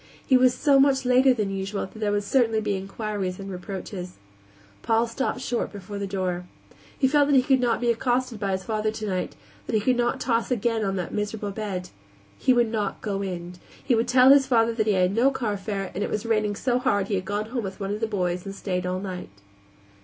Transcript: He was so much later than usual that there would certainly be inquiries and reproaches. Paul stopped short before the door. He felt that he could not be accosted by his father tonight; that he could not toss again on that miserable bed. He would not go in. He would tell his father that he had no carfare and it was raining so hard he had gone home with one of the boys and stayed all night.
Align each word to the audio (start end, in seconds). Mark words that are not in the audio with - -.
He 0.25 0.35
was 0.35 0.55
so 0.55 0.79
much 0.79 1.05
later 1.05 1.31
than 1.31 1.51
usual 1.55 1.85
that 1.85 1.99
there 1.99 2.11
would 2.11 2.23
certainly 2.23 2.59
be 2.59 2.75
inquiries 2.75 3.37
and 3.39 3.51
reproaches. 3.51 4.13
Paul 4.81 5.05
stopped 5.05 5.41
short 5.41 5.71
before 5.71 5.99
the 5.99 6.07
door. 6.07 6.45
He 6.97 7.07
felt 7.07 7.27
that 7.27 7.35
he 7.35 7.43
could 7.43 7.59
not 7.59 7.79
be 7.79 7.91
accosted 7.91 8.39
by 8.39 8.53
his 8.53 8.63
father 8.63 8.89
tonight; 8.89 9.35
that 9.67 9.75
he 9.75 9.79
could 9.79 9.97
not 9.97 10.19
toss 10.19 10.49
again 10.49 10.83
on 10.83 10.95
that 10.95 11.13
miserable 11.13 11.51
bed. 11.51 11.89
He 12.39 12.51
would 12.51 12.71
not 12.71 12.99
go 13.01 13.21
in. 13.21 13.57
He 13.83 13.93
would 13.93 14.07
tell 14.07 14.31
his 14.31 14.47
father 14.47 14.73
that 14.73 14.87
he 14.87 14.93
had 14.93 15.13
no 15.13 15.29
carfare 15.29 15.91
and 15.93 16.03
it 16.03 16.09
was 16.09 16.25
raining 16.25 16.55
so 16.55 16.79
hard 16.79 17.07
he 17.07 17.13
had 17.13 17.25
gone 17.25 17.49
home 17.51 17.63
with 17.63 17.79
one 17.79 17.93
of 17.93 17.99
the 17.99 18.07
boys 18.07 18.43
and 18.43 18.55
stayed 18.55 18.87
all 18.87 18.99
night. 18.99 19.29